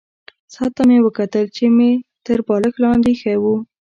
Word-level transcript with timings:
ساعت 0.53 0.71
ته 0.77 0.83
مې 0.87 0.97
وکتل 1.05 1.45
چې 1.55 1.65
مې 1.75 1.91
تر 2.25 2.39
بالښت 2.47 2.77
لاندې 2.83 3.09
ایښی 3.11 3.35
وو. 3.41 3.55